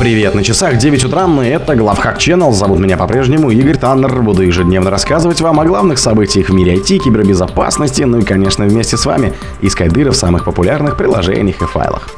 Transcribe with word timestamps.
Привет, 0.00 0.34
на 0.34 0.42
часах 0.42 0.78
9 0.78 1.04
утра, 1.04 1.28
и 1.44 1.48
это 1.48 1.76
Главхак 1.76 2.16
Channel. 2.16 2.52
Зовут 2.52 2.78
меня 2.78 2.96
по-прежнему 2.96 3.50
Игорь 3.50 3.76
Таннер. 3.76 4.22
Буду 4.22 4.40
ежедневно 4.40 4.90
рассказывать 4.90 5.42
вам 5.42 5.60
о 5.60 5.64
главных 5.66 5.98
событиях 5.98 6.48
в 6.48 6.54
мире 6.54 6.76
IT, 6.76 7.00
кибербезопасности, 7.00 8.04
ну 8.04 8.20
и, 8.20 8.22
конечно, 8.22 8.64
вместе 8.64 8.96
с 8.96 9.04
вами 9.04 9.34
искать 9.60 9.92
дыры 9.92 10.12
в 10.12 10.16
самых 10.16 10.46
популярных 10.46 10.96
приложениях 10.96 11.60
и 11.60 11.66
файлах. 11.66 12.08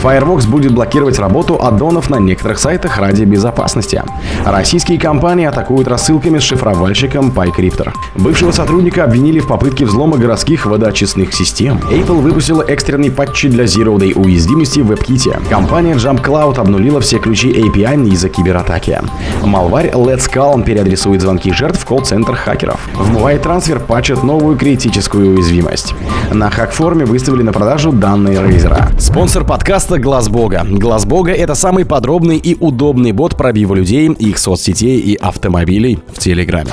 Firefox 0.00 0.46
будет 0.46 0.72
блокировать 0.72 1.18
работу 1.18 1.62
аддонов 1.62 2.08
на 2.08 2.16
некоторых 2.16 2.58
сайтах 2.58 2.96
ради 2.96 3.24
безопасности. 3.24 4.02
Российские 4.46 4.98
компании 4.98 5.44
атакуют 5.44 5.88
рассылками 5.88 6.38
с 6.38 6.42
шифровальщиком 6.42 7.30
PyCryptor. 7.30 7.92
Бывшего 8.14 8.50
сотрудника 8.50 9.04
обвинили 9.04 9.40
в 9.40 9.46
попытке 9.46 9.84
взлома 9.84 10.16
городских 10.16 10.64
водоочистных 10.64 11.34
систем. 11.34 11.80
Apple 11.90 12.20
выпустила 12.22 12.62
экстренный 12.62 13.10
патчи 13.10 13.48
для 13.48 13.64
Zero 13.64 13.96
Day 13.96 14.18
уязвимости 14.18 14.80
в 14.80 14.90
WebKit. 14.90 15.48
Компания 15.50 15.94
JumpCloud 15.94 16.58
обнулила 16.58 17.00
все 17.02 17.18
ключи 17.18 17.50
API 17.52 18.08
из-за 18.08 18.30
кибератаки. 18.30 19.00
Малварь 19.42 19.90
Let's 19.90 20.32
Calm 20.32 20.64
переадресует 20.64 21.20
звонки 21.20 21.52
жертв 21.52 21.82
в 21.82 21.84
колл-центр 21.84 22.34
хакеров. 22.34 22.80
В 22.94 23.14
Mobile 23.14 23.42
Transfer 23.42 23.78
патчат 23.78 24.22
новую 24.22 24.56
критическую 24.56 25.34
уязвимость. 25.34 25.94
На 26.32 26.48
хак-форуме 26.48 27.04
выставили 27.04 27.42
на 27.42 27.52
продажу 27.52 27.92
данные 27.92 28.38
Razer. 28.38 28.98
Спонсор 28.98 29.44
подкаста 29.44 29.89
Глаз 29.98 30.28
Бога. 30.28 30.66
Глаз 30.68 31.04
Бога 31.04 31.32
это 31.32 31.54
самый 31.54 31.84
подробный 31.84 32.36
и 32.36 32.56
удобный 32.58 33.12
бот 33.12 33.36
пробива 33.36 33.74
людей, 33.74 34.08
их 34.08 34.38
соцсетей 34.38 34.98
и 35.00 35.16
автомобилей 35.16 35.98
в 36.12 36.18
Телеграме. 36.18 36.70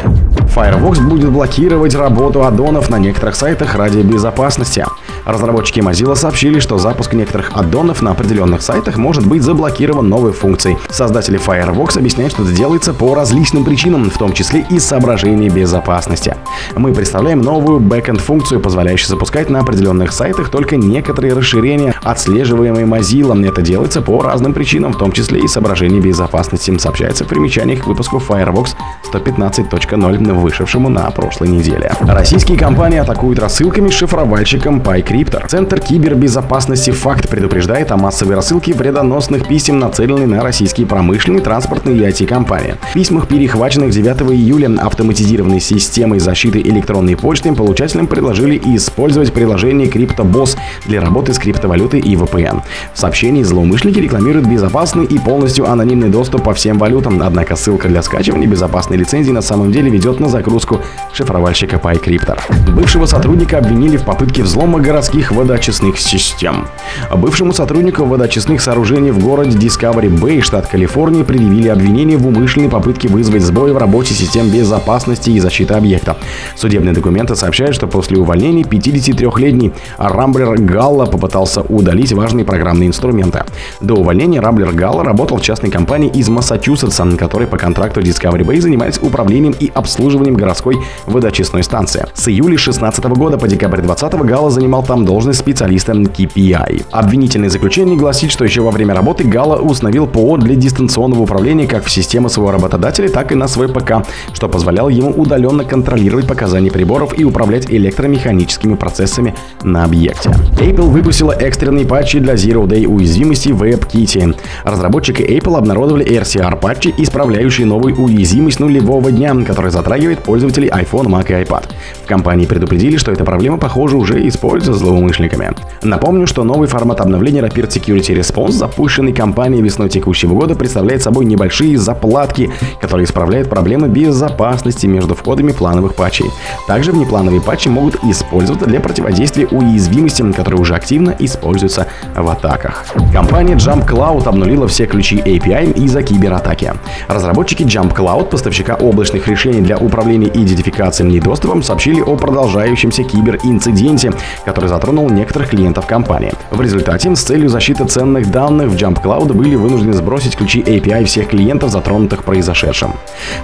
Firefox 0.48 1.00
будет 1.00 1.32
блокировать 1.32 1.96
работу 1.96 2.44
аддонов 2.44 2.90
на 2.90 2.98
некоторых 2.98 3.36
сайтах 3.36 3.76
ради 3.76 4.00
безопасности. 4.00 4.86
Разработчики 5.26 5.82
Mozilla 5.82 6.16
сообщили, 6.16 6.60
что 6.60 6.78
запуск 6.78 7.14
некоторых 7.14 7.52
аддонов 7.54 8.02
на 8.02 8.12
определенных 8.12 8.62
сайтах 8.62 8.98
может 8.98 9.28
быть 9.28 9.44
заблокирован 9.44 10.08
новой 10.08 10.32
функцией. 10.32 10.78
Создатели 10.90 11.38
Firefox 11.38 11.98
объясняют, 11.98 12.32
что 12.32 12.44
это 12.44 12.54
делается 12.54 12.94
по 12.94 13.14
различным 13.14 13.66
причинам, 13.66 14.10
в 14.10 14.18
том 14.18 14.32
числе 14.34 14.66
и 14.70 14.80
соображений 14.80 15.50
безопасности. 15.50 16.36
Мы 16.76 16.94
представляем 16.94 17.42
новую 17.42 17.80
бэкенд 17.80 18.22
функцию, 18.22 18.62
позволяющую 18.62 19.10
запускать 19.10 19.50
на 19.50 19.60
определенных 19.60 20.12
сайтах 20.14 20.50
только 20.50 20.78
некоторые 20.78 21.34
расширения, 21.34 21.94
отслеживаемые 22.04 22.86
Mozilla. 22.86 23.07
Это 23.08 23.62
делается 23.62 24.02
по 24.02 24.22
разным 24.22 24.54
причинам, 24.54 24.94
в 24.94 24.98
том 24.98 25.12
числе 25.12 25.40
и 25.40 25.48
соображений 25.48 26.00
безопасности, 26.00 26.76
сообщается 26.78 27.24
в 27.24 27.28
примечаниях 27.28 27.84
к 27.84 27.88
выпуску 27.88 28.20
Firefox 28.20 28.76
115.0, 29.14 30.34
вышедшему 30.34 30.90
на 30.90 31.10
прошлой 31.12 31.48
неделе. 31.50 31.92
Российские 32.02 32.58
компании 32.58 33.00
атакуют 33.00 33.40
рассылками 33.40 33.90
с 33.90 33.94
шифровальщиком 33.94 34.82
PyCrypter. 34.82 35.48
Центр 35.48 35.80
кибербезопасности 35.80 36.92
«F.A.C.C.T.» 36.92 37.28
предупреждает 37.30 37.92
о 37.92 37.98
массовой 37.98 38.36
рассылке 38.36 38.74
вредоносных 38.74 39.48
писем, 39.48 39.80
нацеленных 39.80 40.28
на 40.28 40.44
российские 40.44 40.86
промышленные, 40.86 41.42
транспортные 41.42 41.98
и 41.98 42.02
IT-компании. 42.02 42.76
В 42.92 42.94
письмах, 42.94 43.28
перехваченных 43.28 43.92
9 43.92 44.34
июля 44.34 44.70
автоматизированной 44.80 45.60
системой 45.60 46.20
защиты 46.20 46.62
электронной 46.62 47.16
почты, 47.16 47.54
получателям 47.54 48.08
предложили 48.08 48.62
использовать 48.76 49.34
приложение 49.34 49.88
CryptoBoss 49.88 50.58
для 50.86 51.02
работы 51.02 51.34
с 51.34 51.40
криптовалютой 51.40 52.00
и 52.00 52.16
VPN. 52.16 52.62
В 52.98 53.00
сообщении 53.00 53.44
злоумышленники 53.44 54.00
рекламируют 54.00 54.48
безопасный 54.48 55.06
и 55.06 55.20
полностью 55.20 55.70
анонимный 55.70 56.10
доступ 56.10 56.42
по 56.42 56.56
всем 56.56 56.80
валютам, 56.80 57.22
однако 57.22 57.56
ссылка 57.56 57.88
для 57.88 58.02
скачивания 58.02 58.48
безопасной 58.48 58.98
лицензии 58.98 59.32
на 59.32 59.44
самом 59.44 59.72
деле 59.72 59.92
ведет 59.92 60.20
на 60.20 60.30
загрузку 60.30 60.82
шифровальщика 61.14 61.76
PyCryptor. 61.76 62.40
Бывшего 62.74 63.06
сотрудника 63.06 63.60
обвинили 63.60 63.98
в 63.98 64.04
попытке 64.04 64.42
взлома 64.42 64.80
городских 64.80 65.32
водоочистных 65.32 66.00
систем. 66.00 66.70
Бывшему 67.16 67.54
сотруднику 67.54 68.04
водоочистных 68.04 68.62
сооружений 68.62 69.12
в 69.12 69.20
городе 69.20 69.56
Discovery 69.56 70.10
Bay, 70.10 70.42
штат 70.42 70.66
Калифорния, 70.66 71.24
предъявили 71.24 71.68
обвинение 71.68 72.18
в 72.18 72.26
умышленной 72.26 72.68
попытке 72.68 73.10
вызвать 73.10 73.44
сбой 73.44 73.74
в 73.74 73.78
работе 73.78 74.16
систем 74.16 74.50
безопасности 74.50 75.30
и 75.30 75.40
защиты 75.40 75.76
объекта. 75.76 76.18
Судебные 76.56 76.96
документы 76.96 77.36
сообщают, 77.36 77.76
что 77.76 77.86
после 77.86 78.18
увольнения 78.18 78.64
53-летний 78.64 79.74
Рамблер 80.00 80.56
Галла 80.56 81.06
попытался 81.06 81.62
удалить 81.62 82.12
важные 82.12 82.44
программные 82.44 82.87
инструменты. 82.88 83.44
До 83.82 83.96
увольнения 83.96 84.40
Рамблер 84.40 84.72
Галла 84.72 85.04
работал 85.04 85.38
в 85.38 85.42
частной 85.42 85.70
компании 85.70 86.10
из 86.10 86.30
Массачусетса, 86.30 87.06
которая 87.18 87.48
по 87.48 87.58
контракту 87.58 88.02
Discovery 88.02 88.44
Bay 88.44 88.60
занимается 88.62 89.02
управлением 89.06 89.56
и 89.60 89.72
обслуживанием 89.74 90.36
городской 90.36 90.78
водоочистной 91.06 91.64
станции. 91.64 92.06
С 92.14 92.28
июля 92.28 92.58
2016 92.58 93.06
года 93.06 93.38
по 93.38 93.48
декабрь 93.48 93.82
2020 93.82 94.28
Галла 94.28 94.50
занимал 94.50 94.84
там 94.84 95.06
должность 95.06 95.40
специалиста 95.40 95.94
KPI. 95.94 96.86
Обвинительное 96.92 97.50
заключение 97.50 97.98
гласит, 97.98 98.32
что 98.32 98.44
еще 98.44 98.62
во 98.62 98.72
время 98.72 98.94
работы 98.94 99.24
Гала 99.24 99.58
установил 99.58 100.08
ПО 100.08 100.38
для 100.38 100.56
дистанционного 100.56 101.22
управления 101.22 101.68
как 101.68 101.86
в 101.86 101.92
систему 101.92 102.30
своего 102.30 102.52
работодателя, 102.52 103.10
так 103.10 103.32
и 103.32 103.36
на 103.36 103.48
свой 103.48 103.68
ПК, 103.70 104.06
что 104.34 104.50
позволяло 104.50 104.90
ему 104.90 105.12
удаленно 105.12 105.64
контролировать 105.64 106.28
показания 106.28 106.72
приборов 106.72 107.18
и 107.18 107.24
управлять 107.24 107.70
электромеханическими 107.70 108.76
процессами 108.76 109.36
на 109.64 109.84
объекте. 109.84 110.30
Apple 110.60 110.90
выпустила 110.90 111.32
экстренные 111.32 111.86
патчи 111.86 112.20
для 112.20 112.34
Zero 112.34 112.66
Day 112.66 112.77
уязвимости 112.86 113.50
в 113.50 113.64
WebKit. 113.64 114.36
Разработчики 114.64 115.22
Apple 115.22 115.58
обнародовали 115.58 116.06
RCR 116.06 116.60
патчи, 116.60 116.94
исправляющие 116.98 117.66
новую 117.66 117.96
уязвимость 117.96 118.60
нулевого 118.60 119.12
дня, 119.12 119.36
которая 119.46 119.72
затрагивает 119.72 120.20
пользователей 120.20 120.70
iPhone, 120.70 121.08
Mac 121.08 121.30
и 121.30 121.44
iPad. 121.44 121.64
В 122.04 122.08
компании 122.08 122.46
предупредили, 122.46 122.98
что 122.98 123.12
эта 123.12 123.24
проблема, 123.24 123.58
похоже, 123.58 123.98
уже 123.98 124.28
используется 124.28 124.74
злоумышленниками. 124.74 125.56
Напомню, 125.84 126.28
что 126.28 126.44
новый 126.44 126.68
формат 126.68 127.02
обновления 127.02 127.42
Rapid 127.42 127.70
Security 127.70 128.18
Response, 128.18 128.52
запущенный 128.52 129.14
компанией 129.14 129.62
весной 129.62 129.90
текущего 129.90 130.34
года, 130.34 130.56
представляет 130.56 131.02
собой 131.02 131.26
небольшие 131.26 131.78
заплатки, 131.78 132.52
которые 132.82 133.06
исправляют 133.06 133.50
проблемы 133.50 133.88
безопасности 133.88 134.86
между 134.88 135.16
входами 135.16 135.52
плановых 135.52 135.96
патчей. 135.96 136.28
Также 136.68 136.92
внеплановые 136.92 137.42
патчи 137.42 137.70
могут 137.70 138.04
использоваться 138.04 138.68
для 138.68 138.80
противодействия 138.80 139.48
уязвимостям, 139.48 140.34
которые 140.34 140.62
уже 140.62 140.76
активно 140.76 141.16
используются 141.20 141.88
в 142.16 142.28
атаках. 142.30 142.67
Компания 143.14 143.56
Jump 143.56 143.88
Cloud 143.88 144.28
обнулила 144.28 144.68
все 144.68 144.86
ключи 144.86 145.18
API 145.18 145.74
из-за 145.74 146.04
кибератаки. 146.04 146.74
Разработчики 147.08 147.64
Jump 147.64 147.96
Cloud, 147.96 148.30
поставщика 148.30 148.76
облачных 148.76 149.28
решений 149.28 149.62
для 149.62 149.78
управления 149.78 150.28
идентификацией 150.28 151.18
и 151.18 151.20
доступом, 151.20 151.64
сообщили 151.64 152.02
о 152.02 152.16
продолжающемся 152.16 153.04
киберинциденте, 153.04 154.14
который 154.46 154.68
затронул 154.68 155.10
некоторых 155.10 155.50
клиентов 155.50 155.86
компании. 155.86 156.34
В 156.52 156.62
результате 156.62 157.16
с 157.16 157.22
целью 157.22 157.50
защиты 157.50 157.86
ценных 157.86 158.32
данных 158.32 158.70
в 158.70 158.76
Jump 158.76 159.02
Cloud 159.02 159.34
были 159.34 159.56
вынуждены 159.56 159.94
сбросить 159.94 160.36
ключи 160.36 160.62
API 160.62 161.06
всех 161.06 161.30
клиентов, 161.30 161.72
затронутых 161.72 162.24
произошедшим. 162.24 162.94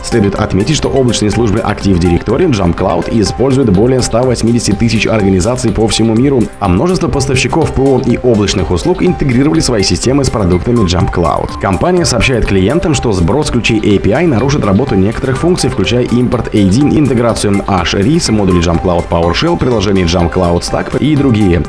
Следует 0.03 0.35
отметить, 0.35 0.75
что 0.75 0.89
облачные 0.89 1.31
службы 1.31 1.59
Active 1.59 1.99
Directory 1.99 2.49
Jump 2.49 2.75
Cloud 2.75 3.09
используют 3.21 3.69
более 3.69 4.01
180 4.01 4.77
тысяч 4.77 5.07
организаций 5.07 5.71
по 5.71 5.87
всему 5.87 6.15
миру, 6.15 6.43
а 6.59 6.67
множество 6.67 7.07
поставщиков 7.07 7.71
ПО 7.73 8.01
и 8.05 8.17
облачных 8.17 8.71
услуг 8.71 9.02
интегрировали 9.05 9.59
свои 9.59 9.83
системы 9.83 10.23
с 10.23 10.29
продуктами 10.29 10.85
Jump 10.85 11.13
Cloud. 11.13 11.59
Компания 11.61 12.05
сообщает 12.05 12.45
клиентам, 12.45 12.93
что 12.93 13.11
сброс 13.11 13.49
ключей 13.51 13.79
API 13.79 14.27
нарушит 14.27 14.65
работу 14.65 14.95
некоторых 14.95 15.37
функций, 15.37 15.69
включая 15.69 16.03
импорт 16.03 16.53
AD, 16.53 16.97
интеграцию 16.97 17.53
HRIS, 17.67 18.31
модули 18.31 18.61
Jump 18.61 18.81
Cloud 18.81 19.05
PowerShell, 19.09 19.57
приложение 19.57 20.05
Jump 20.05 20.33
Cloud 20.33 20.61
Stack 20.61 20.97
и 20.99 21.15
другие. 21.15 21.63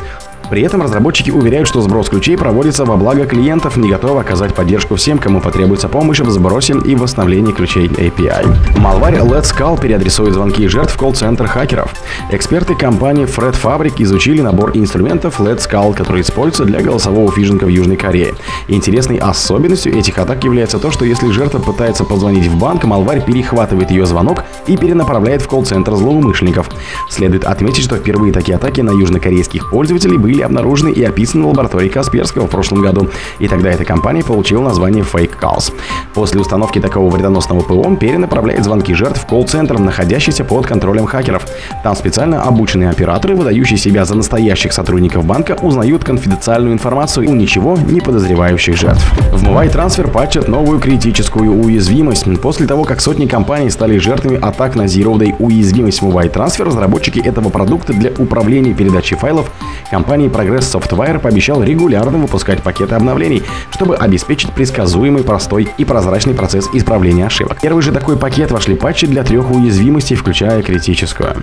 При 0.54 0.62
этом 0.62 0.82
разработчики 0.82 1.32
уверяют, 1.32 1.66
что 1.66 1.80
сброс 1.80 2.08
ключей 2.08 2.38
проводится 2.38 2.84
во 2.84 2.96
благо 2.96 3.26
клиентов, 3.26 3.76
не 3.76 3.90
готовы 3.90 4.20
оказать 4.20 4.54
поддержку 4.54 4.94
всем, 4.94 5.18
кому 5.18 5.40
потребуется 5.40 5.88
помощь 5.88 6.20
в 6.20 6.30
сбросе 6.30 6.76
и 6.84 6.94
восстановлении 6.94 7.50
ключей 7.50 7.88
API. 7.88 8.78
Малварь 8.78 9.16
Let's 9.16 9.52
Call 9.52 9.80
переадресует 9.80 10.34
звонки 10.34 10.68
жертв 10.68 10.94
в 10.94 10.96
колл-центр 10.96 11.48
хакеров. 11.48 11.92
Эксперты 12.30 12.76
компании 12.76 13.26
Fred 13.26 13.56
Fabric 13.60 13.94
изучили 13.98 14.42
набор 14.42 14.70
инструментов 14.74 15.40
Let's 15.40 15.68
Call, 15.68 15.92
которые 15.92 16.22
используются 16.22 16.66
для 16.66 16.80
голосового 16.80 17.32
фишинга 17.32 17.64
в 17.64 17.68
Южной 17.68 17.96
Корее. 17.96 18.34
Интересной 18.68 19.16
особенностью 19.16 19.92
этих 19.98 20.18
атак 20.18 20.44
является 20.44 20.78
то, 20.78 20.92
что 20.92 21.04
если 21.04 21.32
жертва 21.32 21.58
пытается 21.58 22.04
позвонить 22.04 22.46
в 22.46 22.56
банк, 22.56 22.84
Малварь 22.84 23.24
перехватывает 23.24 23.90
ее 23.90 24.06
звонок 24.06 24.44
и 24.68 24.76
перенаправляет 24.76 25.42
в 25.42 25.48
колл-центр 25.48 25.96
злоумышленников. 25.96 26.70
Следует 27.10 27.44
отметить, 27.44 27.82
что 27.82 27.96
впервые 27.96 28.32
такие 28.32 28.54
атаки 28.54 28.82
на 28.82 28.92
южнокорейских 28.92 29.68
пользователей 29.70 30.16
были 30.16 30.43
обнаружены 30.44 30.90
и 30.90 31.02
описаны 31.02 31.44
в 31.44 31.48
лаборатории 31.48 31.88
Касперского 31.88 32.46
в 32.46 32.50
прошлом 32.50 32.82
году, 32.82 33.08
и 33.38 33.48
тогда 33.48 33.70
эта 33.70 33.84
компания 33.84 34.22
получила 34.22 34.62
название 34.62 35.04
Fake 35.04 35.32
Calls. 35.40 35.72
После 36.14 36.40
установки 36.40 36.78
такого 36.78 37.10
вредоносного 37.10 37.62
ПО 37.62 37.96
перенаправляет 37.96 38.64
звонки 38.64 38.94
жертв 38.94 39.22
в 39.22 39.26
колл-центр, 39.26 39.78
находящийся 39.78 40.44
под 40.44 40.66
контролем 40.66 41.06
хакеров. 41.06 41.46
Там 41.82 41.94
специально 41.96 42.42
обученные 42.42 42.90
операторы, 42.90 43.34
выдающие 43.34 43.78
себя 43.78 44.04
за 44.04 44.14
настоящих 44.14 44.72
сотрудников 44.72 45.24
банка, 45.24 45.56
узнают 45.60 46.04
конфиденциальную 46.04 46.74
информацию 46.74 47.28
у 47.30 47.34
ничего 47.34 47.76
не 47.76 48.00
подозревающих 48.00 48.76
жертв. 48.76 49.04
В 49.32 49.42
Mobile 49.44 49.72
Transfer 49.72 50.10
патчат 50.10 50.48
новую 50.48 50.80
критическую 50.80 51.52
уязвимость. 51.52 52.24
После 52.40 52.66
того, 52.66 52.84
как 52.84 53.00
сотни 53.00 53.26
компаний 53.26 53.70
стали 53.70 53.98
жертвами 53.98 54.38
атак 54.40 54.74
на 54.76 54.82
Zero 54.82 55.14
Day 55.16 55.34
уязвимость 55.38 56.02
Mobile 56.02 56.32
Transfer, 56.32 56.64
разработчики 56.64 57.18
этого 57.18 57.48
продукта 57.48 57.92
для 57.92 58.10
управления 58.18 58.74
передачей 58.74 59.14
файлов 59.14 59.50
компании 59.90 60.23
компании 60.24 60.30
Progress 60.30 60.60
Software 60.60 61.18
пообещал 61.18 61.62
регулярно 61.62 62.18
выпускать 62.18 62.62
пакеты 62.62 62.94
обновлений, 62.94 63.42
чтобы 63.70 63.96
обеспечить 63.96 64.52
предсказуемый, 64.52 65.22
простой 65.22 65.68
и 65.78 65.84
прозрачный 65.84 66.34
процесс 66.34 66.68
исправления 66.72 67.26
ошибок. 67.26 67.58
Первый 67.60 67.82
же 67.82 67.92
такой 67.92 68.16
пакет 68.16 68.50
вошли 68.50 68.74
патчи 68.74 69.06
для 69.06 69.22
трех 69.22 69.50
уязвимостей, 69.50 70.16
включая 70.16 70.62
критическую. 70.62 71.34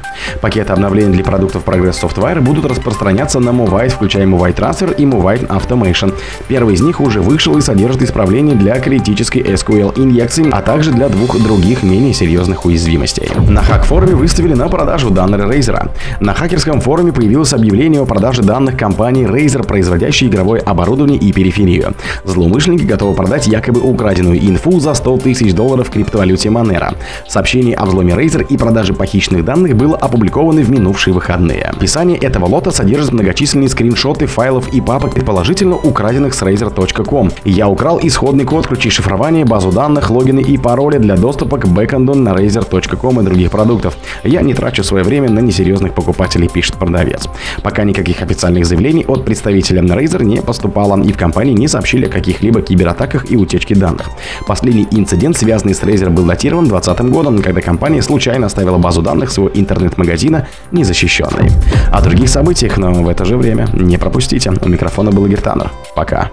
Пакеты 0.42 0.74
обновлений 0.74 1.14
для 1.14 1.24
продуктов 1.24 1.66
Progress 1.66 2.02
Software 2.02 2.42
будут 2.42 2.66
распространяться 2.66 3.40
на 3.40 3.50
Movite, 3.50 3.90
включая 3.90 4.26
Movite 4.26 4.56
Transfer 4.56 4.96
и 4.96 5.06
Movite 5.06 5.48
Automation. 5.48 6.14
Первый 6.48 6.76
из 6.76 6.82
них 6.82 7.00
уже 7.02 7.22
вышел 7.22 7.58
и 7.58 7.62
содержит 7.62 8.02
исправление 8.04 8.56
для 8.56 8.80
критической 8.80 9.42
SQL 9.42 9.94
инъекции, 9.98 10.50
а 10.52 10.62
также 10.62 10.92
для 10.92 11.10
двух 11.10 11.42
других 11.42 11.84
менее 11.84 12.14
серьезных 12.14 12.66
уязвимостей. 12.66 13.30
На 13.48 13.62
хак-форуме 13.62 14.16
выставили 14.16 14.54
на 14.54 14.68
продажу 14.70 15.10
данные 15.10 15.42
Razer. 15.42 15.90
На 16.20 16.34
хакерском 16.34 16.82
форуме 16.82 17.12
появилось 17.12 17.54
объявление 17.54 18.02
о 18.02 18.06
продаже 18.06 18.44
данных 18.44 18.71
компании 18.78 19.28
Razer, 19.28 19.66
производящей 19.66 20.28
игровое 20.28 20.62
оборудование 20.62 21.18
и 21.18 21.32
периферию. 21.32 21.94
Злоумышленники 22.24 22.84
готовы 22.84 23.14
продать 23.14 23.48
якобы 23.48 23.82
украденную 23.82 24.40
инфу 24.40 24.80
за 24.80 24.94
100 24.94 25.18
тысяч 25.18 25.54
долларов 25.54 25.88
в 25.88 25.92
криптовалюте 25.92 26.50
Monero. 26.50 26.96
Сообщение 27.28 27.76
о 27.76 27.86
взломе 27.86 28.14
Razer 28.14 28.46
и 28.48 28.58
продаже 28.58 28.94
похищенных 28.94 29.46
данных 29.46 29.76
было 29.76 29.98
опубликовано 29.98 30.62
в 30.62 30.70
минувшие 30.70 31.14
выходные. 31.14 31.64
Описание 31.64 32.18
этого 32.18 32.46
лота 32.46 32.72
содержит 32.72 33.12
многочисленные 33.12 33.70
скриншоты 33.70 34.26
файлов 34.26 34.74
и 34.74 34.82
папок, 34.82 35.14
предположительно 35.14 35.76
украденных 35.76 36.34
с 36.34 36.42
Razer.com. 36.42 37.32
Я 37.46 37.68
украл 37.68 38.00
исходный 38.02 38.46
код, 38.46 38.68
ключи 38.68 38.90
шифрования, 38.90 39.46
базу 39.46 39.72
данных, 39.72 40.10
логины 40.10 40.42
и 40.42 40.58
пароли 40.58 40.98
для 40.98 41.16
доступа 41.16 41.58
к 41.58 41.68
бэкэнду 41.68 42.16
на 42.16 42.30
Razer.com 42.30 43.22
и 43.22 43.24
других 43.24 43.52
продуктов. 43.52 43.98
Я 44.24 44.42
не 44.42 44.54
трачу 44.54 44.84
свое 44.84 45.04
время 45.04 45.30
на 45.30 45.40
несерьезных 45.40 45.94
покупателей, 45.94 46.48
пишет 46.48 46.76
продавец. 46.76 47.28
Пока 47.64 47.84
никаких 47.84 48.22
официальных 48.62 48.66
заявлений 48.66 49.06
от 49.08 49.26
представителя 49.26 49.82
Razer 49.82 50.24
не 50.24 50.42
поступало, 50.42 51.02
и 51.02 51.12
в 51.12 51.18
компании 51.18 51.54
не 51.54 51.68
сообщили 51.68 52.06
о 52.06 52.10
каких-либо 52.10 52.62
кибератаках 52.62 53.32
и 53.32 53.38
утечке 53.38 53.76
данных. 53.76 54.10
Последний 54.48 54.88
инцидент, 54.92 55.38
связанный 55.38 55.74
с 55.74 55.82
Razer, 55.82 56.10
был 56.10 56.26
датирован 56.26 56.68
2020 56.68 57.12
годом, 57.12 57.42
когда 57.42 57.62
компания 57.62 58.02
случайно 58.02 58.48
оставила 58.48 58.78
базу 58.78 59.02
данных 59.02 59.32
своего 59.32 59.52
интернет-магазина 59.54 60.48
незащищенной. 60.72 61.50
О 61.92 62.02
других 62.02 62.30
событиях, 62.30 62.78
но 62.78 62.92
в 62.92 63.10
это 63.10 63.26
же 63.26 63.38
время 63.38 63.68
не 63.74 63.98
пропустите. 63.98 64.52
У 64.62 64.70
микрофона 64.70 65.12
был 65.12 65.26
Игорь 65.26 65.42
Таннер. 65.42 65.72
Пока. 65.96 66.30